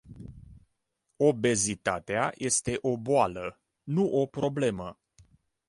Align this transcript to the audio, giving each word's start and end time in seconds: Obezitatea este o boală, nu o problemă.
Obezitatea 1.17 2.31
este 2.35 2.77
o 2.81 2.97
boală, 2.97 3.59
nu 3.83 4.09
o 4.13 4.25
problemă. 4.25 4.99